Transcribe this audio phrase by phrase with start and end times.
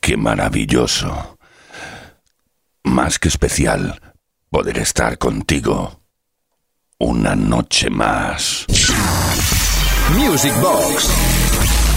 [0.00, 1.38] Qué maravilloso.
[2.84, 4.00] Más que especial
[4.50, 6.00] poder estar contigo
[6.98, 8.66] una noche más.
[10.16, 11.08] Music Box.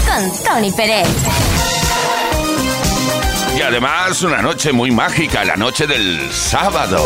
[0.06, 1.08] Con Tony Pérez.
[3.56, 7.02] Y además una noche muy mágica, la noche del sábado.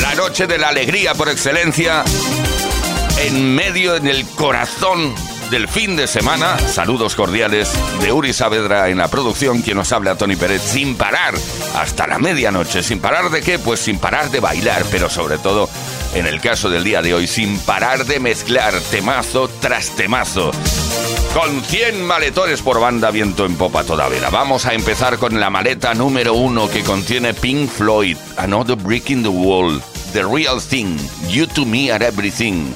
[0.00, 2.04] La noche de la alegría por excelencia,
[3.18, 5.14] en medio, en el corazón
[5.50, 6.58] del fin de semana.
[6.58, 11.34] Saludos cordiales de Uri Saavedra en la producción, quien nos habla Tony Pérez, sin parar
[11.74, 12.82] hasta la medianoche.
[12.82, 13.58] ¿Sin parar de qué?
[13.58, 15.68] Pues sin parar de bailar, pero sobre todo,
[16.14, 20.50] en el caso del día de hoy, sin parar de mezclar temazo tras temazo.
[21.32, 24.30] Con 100 maletones por banda, viento en popa toda vela.
[24.30, 29.22] Vamos a empezar con la maleta número uno que contiene Pink Floyd, Another Brick in
[29.22, 29.80] the Wall,
[30.12, 30.96] The Real Thing,
[31.28, 32.74] You to Me are Everything,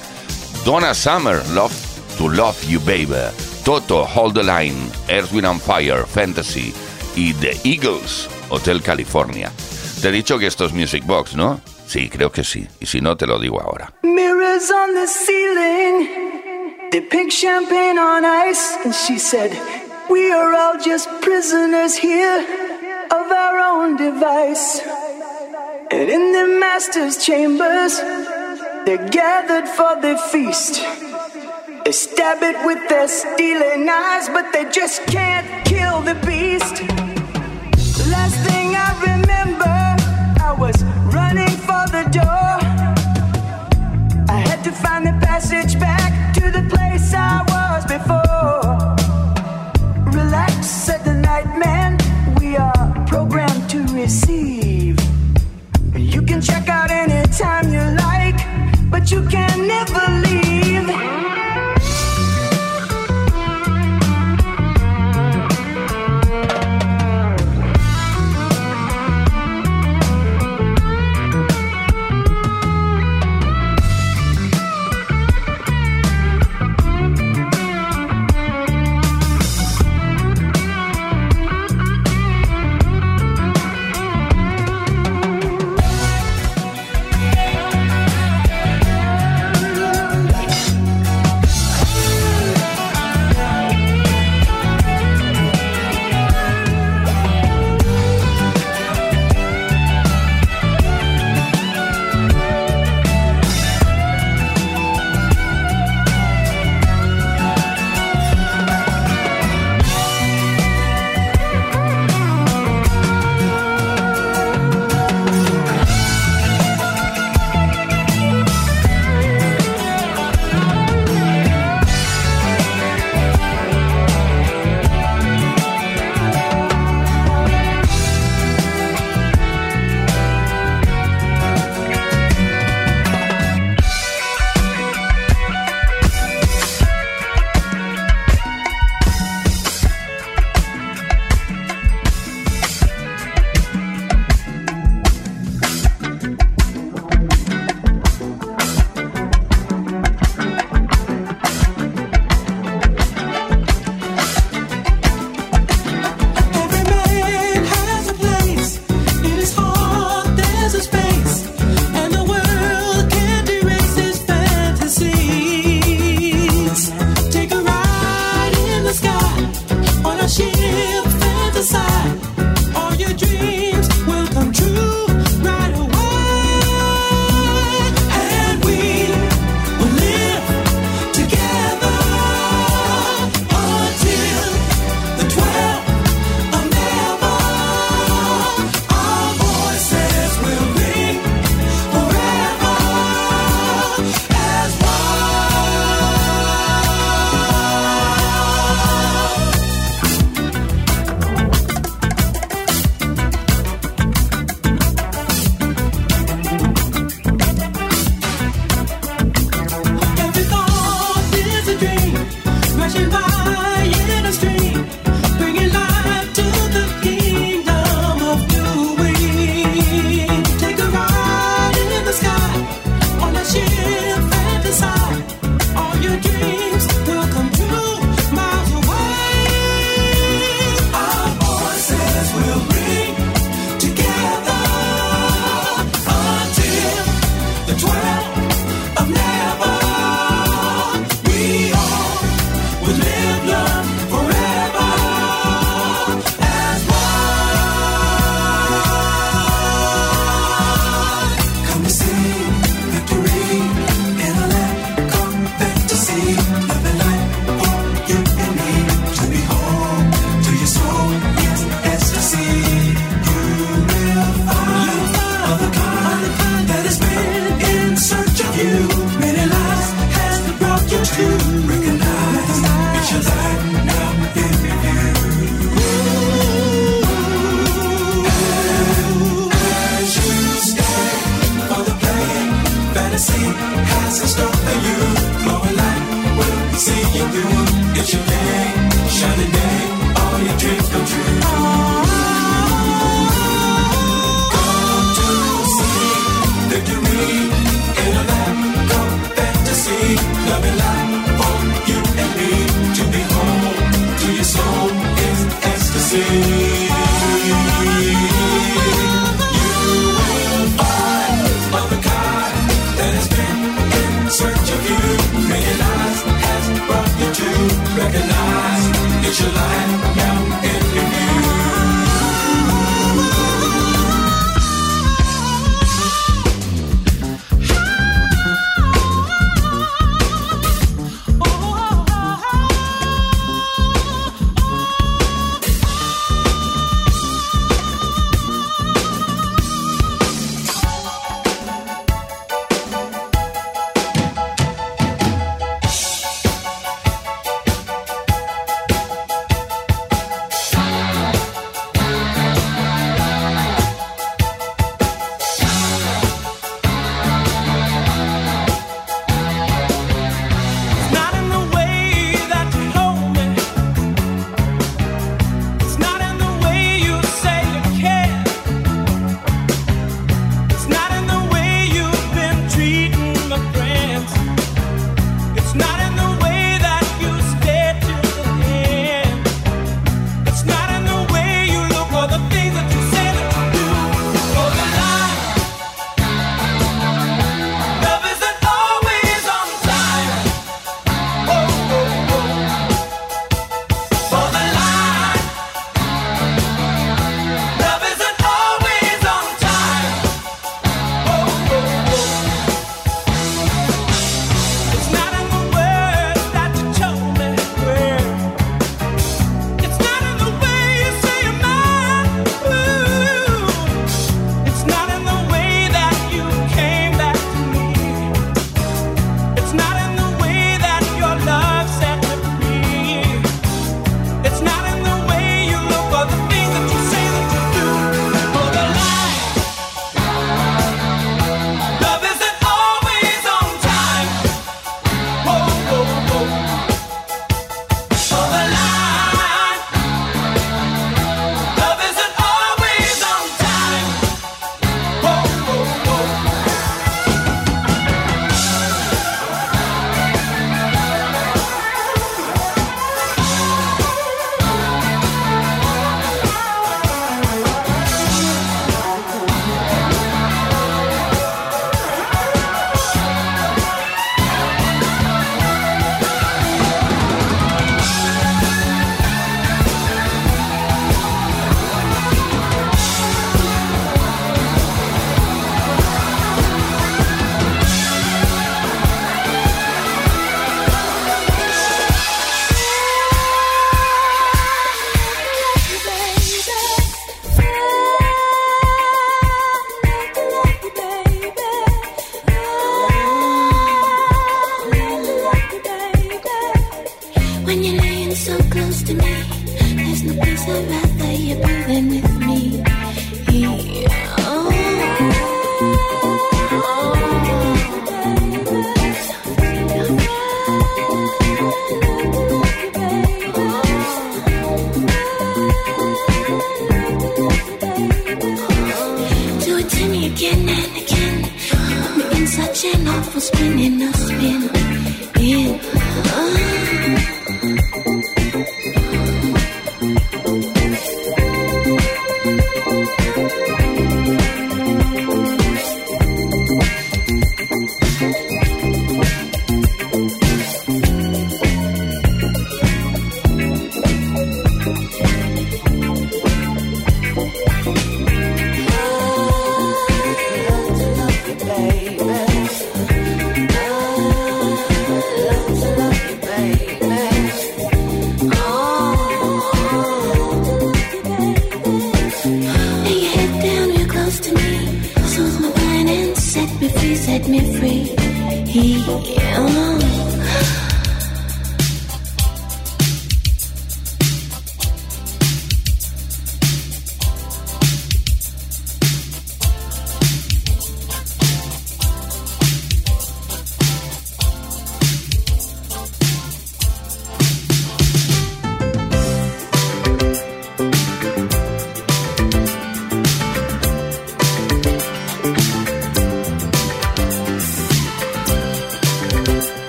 [0.64, 1.91] Donna Summer, Love
[2.22, 6.72] to Love You Baby, Toto, Hold the Line, Earth, Wind and Fire, Fantasy
[7.16, 9.50] y The Eagles, Hotel California.
[10.00, 11.60] Te he dicho que esto es Music Box, ¿no?
[11.86, 12.66] Sí, creo que sí.
[12.78, 13.92] Y si no, te lo digo ahora.
[14.04, 16.08] Mirrors on the ceiling.
[16.92, 19.50] They pink champagne on ice, and she said,
[20.08, 22.46] We are all just prisoners here
[23.10, 24.80] of our own device.
[25.90, 27.98] And in the master's chambers,
[28.84, 30.80] they're gathered for the feast.
[31.84, 36.80] They stab it with their stealing eyes, but they just can't kill the beast.
[38.08, 39.74] Last thing I remember,
[40.40, 42.52] I was running for the door.
[44.28, 48.78] I had to find the passage back to the place I was before.
[50.16, 51.98] Relax, said the night man.
[52.38, 55.00] We are programmed to receive.
[55.96, 58.38] You can check out anytime you like,
[58.88, 61.41] but you can never leave.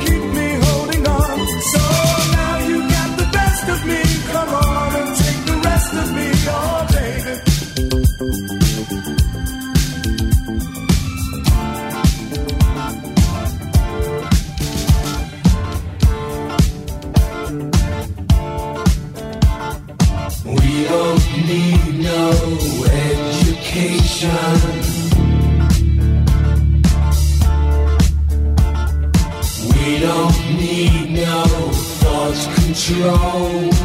[0.00, 1.38] Keep me holding on.
[1.72, 1.82] So
[2.36, 4.02] now you got the best of me.
[4.32, 6.86] Come on and take the rest of me, oh,
[8.62, 8.67] baby.
[32.98, 33.77] Control.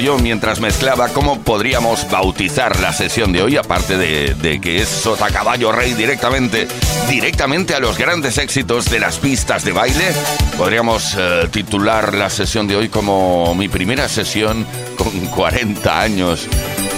[0.00, 5.28] Yo mientras mezclaba cómo podríamos bautizar la sesión de hoy, aparte de, que es Sota
[5.28, 6.68] Caballo Rey directamente,
[7.08, 10.12] directamente a los grandes éxitos de las pistas de baile.
[10.56, 16.46] Podríamos eh, titular la sesión de hoy como mi primera sesión con 40 años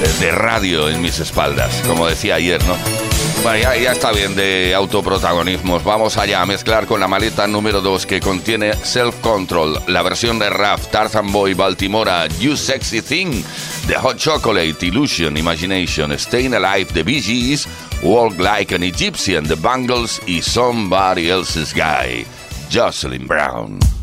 [0.00, 3.05] de, de radio en mis espaldas, como decía ayer, ¿no?
[3.54, 5.84] Ya, ya está bien de autoprotagonismos.
[5.84, 10.38] Vamos allá a mezclar con la maleta número 2 que contiene Self Control, la versión
[10.38, 13.44] de Raf, Tarzan Boy, Baltimora, You Sexy Thing,
[13.86, 17.68] The Hot Chocolate, Illusion, Imagination, Staying Alive, The Bee Gees,
[18.02, 22.26] Walk Like an Egyptian, The Bangles y Somebody Else's Guy,
[22.68, 23.95] Jocelyn Brown.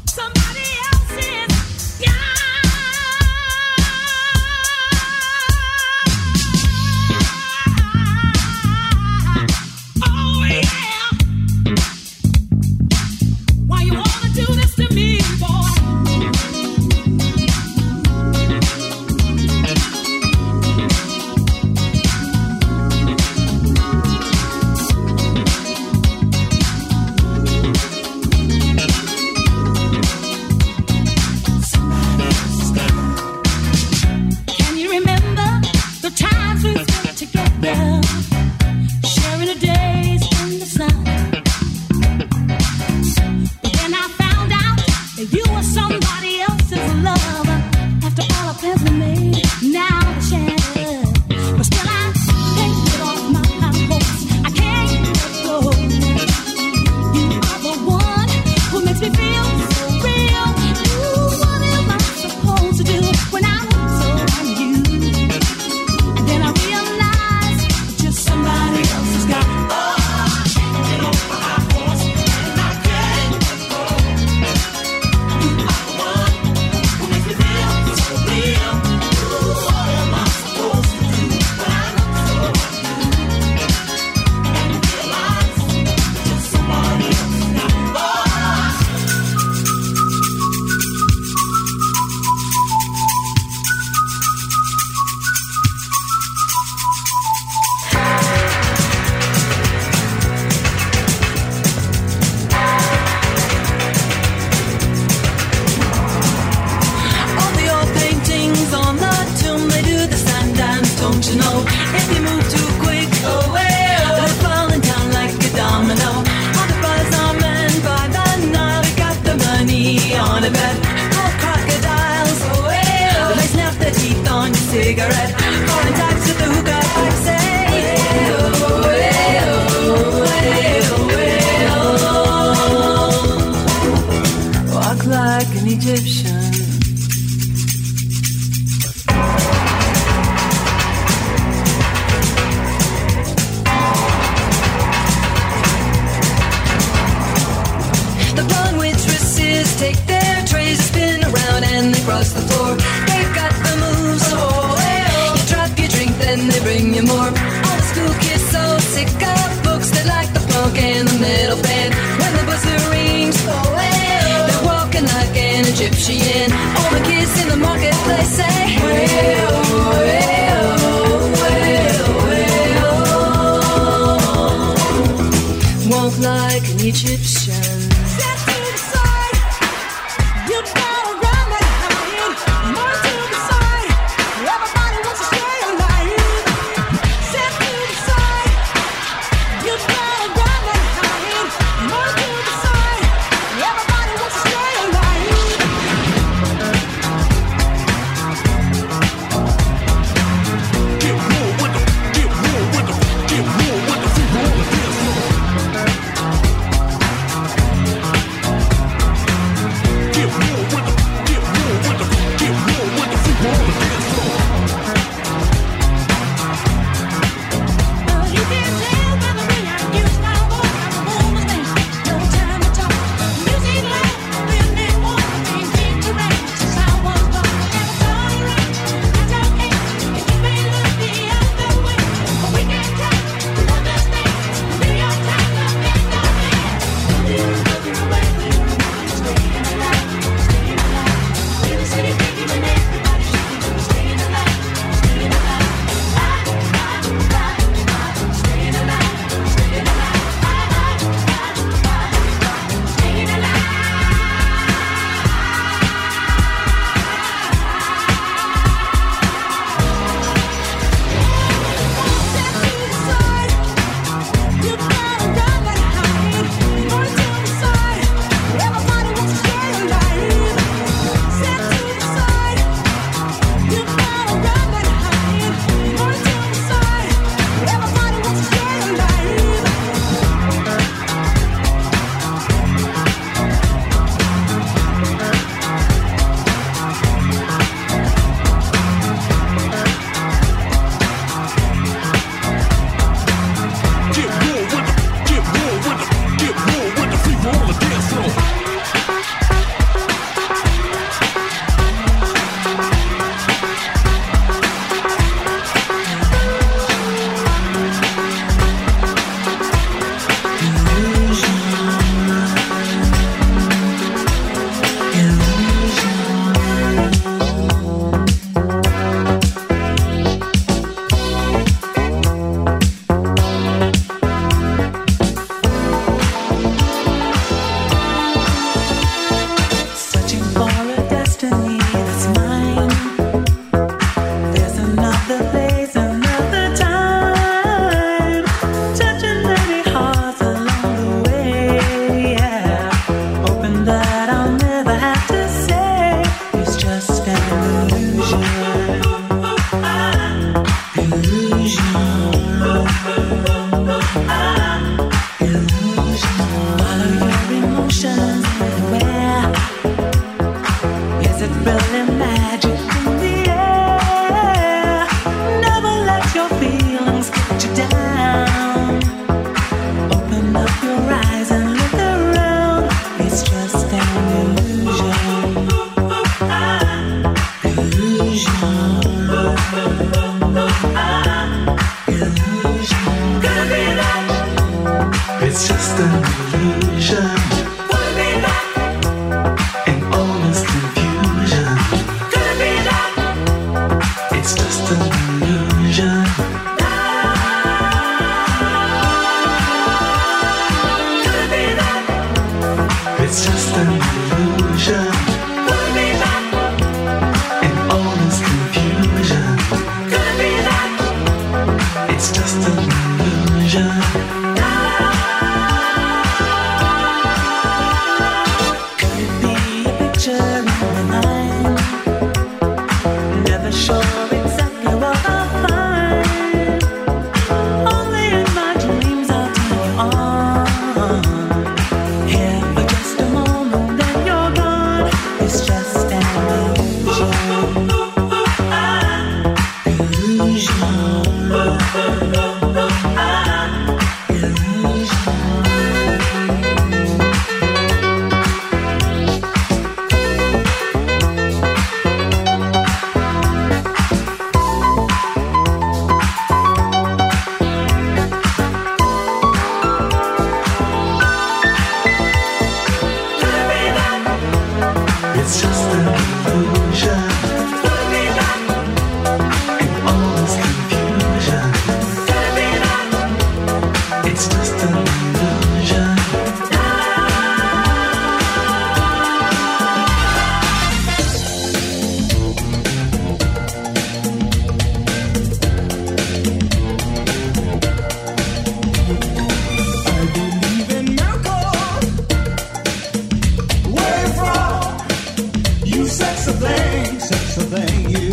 [497.53, 498.32] so thank you.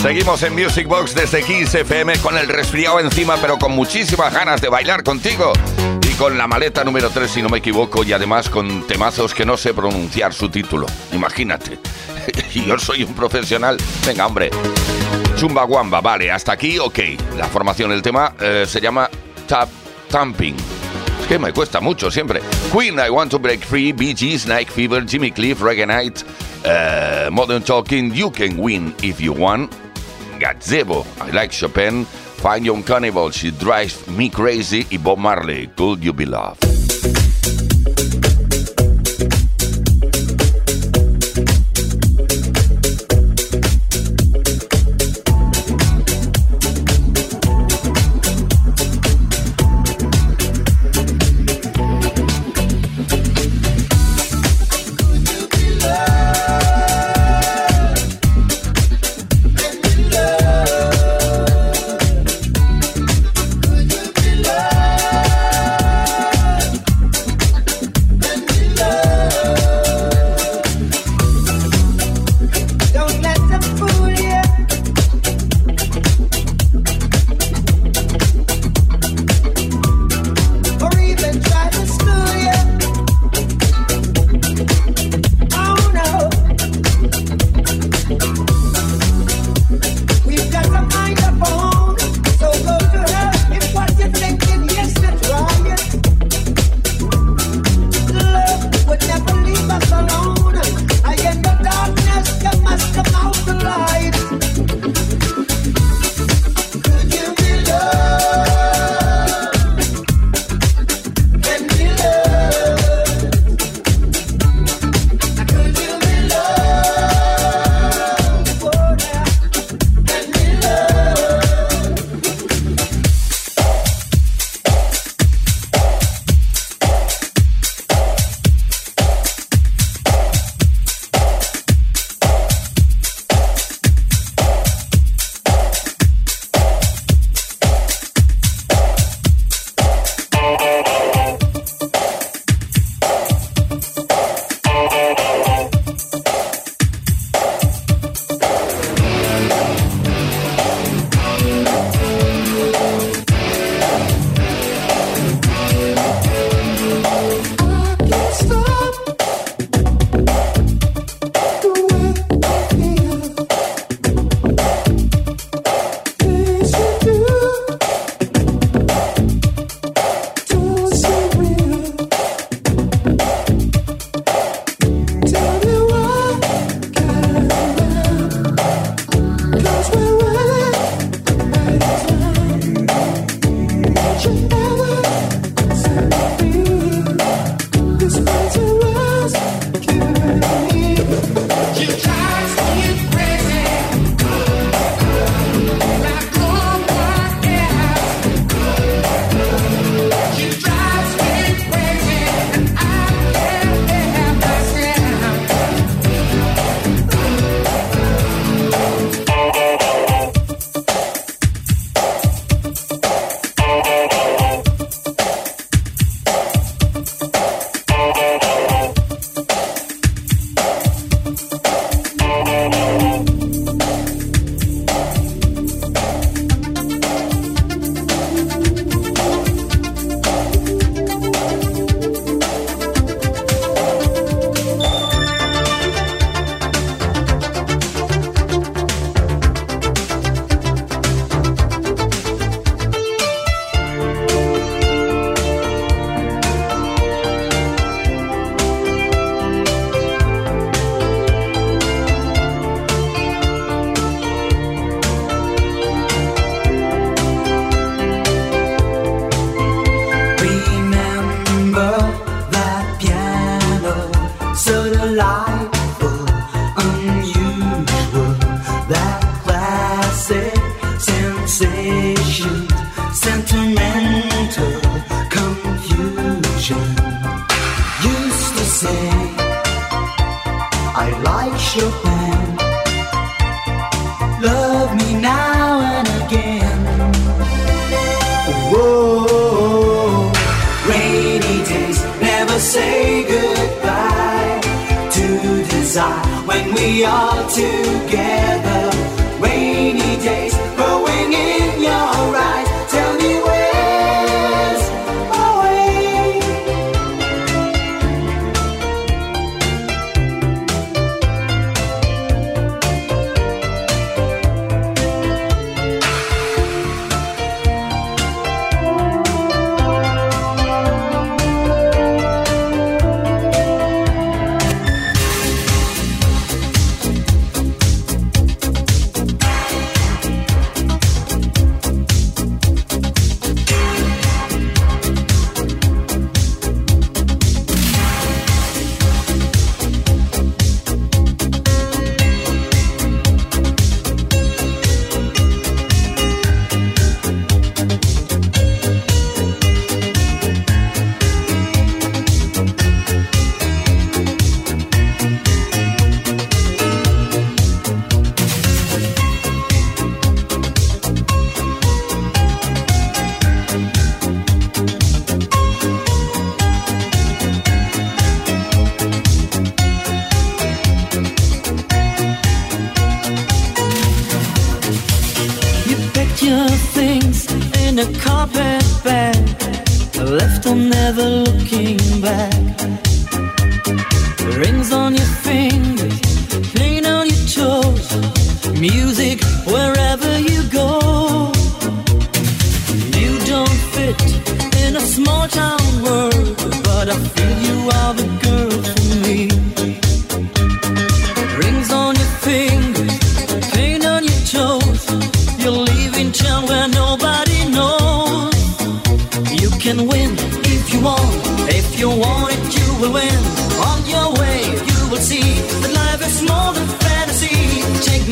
[0.00, 4.60] Seguimos en Music Box desde Kiss FM con el resfriado encima, pero con muchísimas ganas
[4.60, 5.52] de bailar contigo.
[6.02, 9.46] Y con la maleta número 3, si no me equivoco, y además con temazos que
[9.46, 10.86] no sé pronunciar su título.
[11.12, 11.78] Imagínate.
[12.52, 13.78] y yo soy un profesional.
[14.06, 14.50] Venga, hombre.
[15.36, 16.98] Chumba Wamba, vale, hasta aquí, ok.
[17.38, 19.08] La formación, el tema eh, se llama
[19.46, 19.68] Tap
[20.10, 20.83] Tamping.
[21.28, 22.40] Que me cuesta mucho siempre.
[22.70, 26.22] Queen, I Want to Break Free, Bee Gees, Fever, Jimmy Cliff, Reggae Night,
[26.64, 29.72] eh, Modern Talking, You Can Win If You Want.
[30.38, 36.02] Gazebo, I Like Chopin, Find Young Cannibal, She Drives Me Crazy y Bob Marley, Could
[36.04, 36.83] You Be Loved.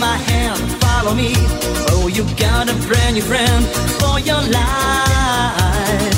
[0.02, 1.32] my hand, follow me.
[1.92, 3.64] Oh, you got a brand new friend
[4.00, 6.11] for your life.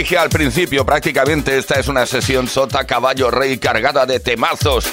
[0.00, 4.86] Dije al principio, prácticamente esta es una sesión sota caballo rey cargada de temazos.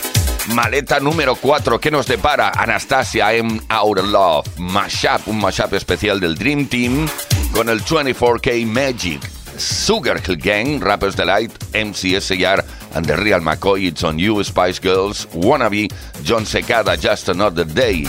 [0.49, 2.49] Maleta número 4, ¿qué nos depara?
[2.49, 4.47] Anastasia en Our Love.
[4.57, 7.07] Mashup, un mashup especial del Dream Team
[7.53, 9.21] con el 24K Magic.
[9.57, 12.63] Sugar Hill Gang, Rappers Delight, MCSR
[12.93, 15.87] and the Real McCoy, It's on You, Spice Girls, Wannabe,
[16.23, 18.03] John Secada, Just Another Day.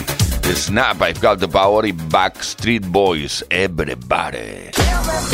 [0.55, 4.71] Snap, I've Got the Power y Backstreet Boys, Everybody.
[4.77, 5.29] Everybody,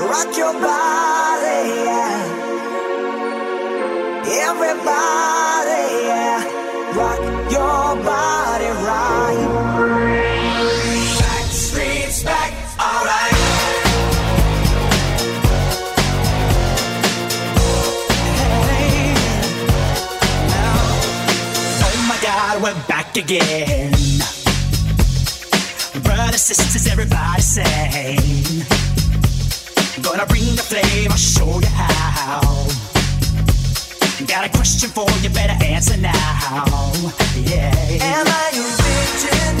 [0.00, 2.24] rock your body, yeah.
[4.48, 6.40] Everybody, yeah.
[6.96, 7.20] Rock
[7.52, 9.51] your body right.
[22.62, 23.90] We're back again.
[26.04, 27.64] Brothers, sisters, everybody sing.
[30.00, 32.40] Gonna bring the flame, I'll show you how.
[34.26, 36.92] Got a question for you, better answer now.
[37.34, 37.74] Yeah.
[38.00, 39.51] Am I original?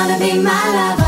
[0.00, 1.07] It's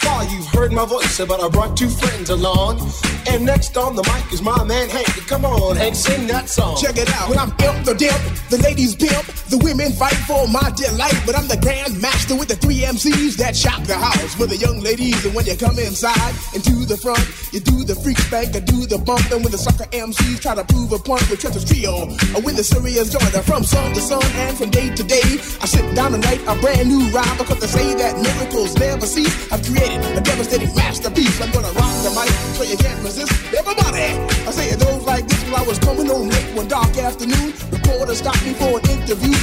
[0.29, 2.79] you've heard my voice, but I brought two friends along.
[3.27, 5.07] And next on the mic is my man Hank.
[5.27, 6.75] Come on, Hank, sing that song.
[6.81, 7.29] Check it out.
[7.29, 11.15] When I'm imp the dimp, the ladies pimp, the women fight for my delight.
[11.25, 14.57] But I'm the grand master with the three MCs that shock the house for the
[14.57, 15.23] young ladies.
[15.25, 18.59] And when you come inside and to the front, you do the freak spank, I
[18.59, 19.29] do the bump.
[19.31, 22.55] And when the sucker MCs try to prove a point with Trent's trio, or when
[22.55, 25.85] the serious joint are from sun to sun and from day to day, I sit
[25.95, 29.31] down and write a brand new rhyme because they say that miracles never cease.
[29.51, 31.41] I've created a devastating masterpiece.
[31.41, 33.31] I'm gonna rock the mic so you can't resist.
[33.53, 36.97] Everybody, I say it goes like this while I was coming home late one dark
[36.97, 37.53] afternoon.
[37.71, 39.35] Reporter stopped me for an interview.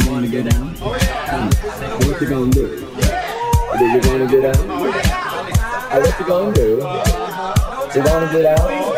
[0.00, 0.74] You wanna get down?
[0.74, 2.66] What you gonna do?
[3.78, 4.70] Do you wanna get down?
[4.70, 6.68] Uh, what you gonna do?
[7.94, 8.97] You wanna get down?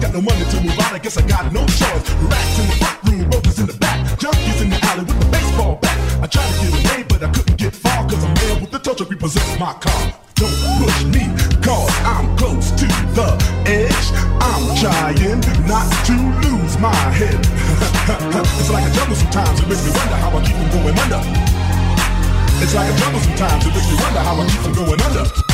[0.00, 2.04] Got no money to move out, I guess I got no choice.
[2.28, 3.96] Rats in the front room, brokers in the back.
[4.20, 5.96] Junkies in the alley with the baseball bat.
[6.22, 8.04] I tried to get away, but I couldn't get far.
[8.04, 10.12] Cause a man with the touch of repossess my car.
[10.36, 11.24] Don't push me,
[11.64, 12.86] cause I'm close to
[13.16, 13.28] the
[13.64, 14.06] edge.
[14.44, 17.40] I'm trying not to lose my head.
[18.60, 21.22] it's like a jungle sometimes, it makes me wonder how I keep from going under.
[22.60, 25.45] It's like a jungle sometimes, it makes me wonder how I keep from going under.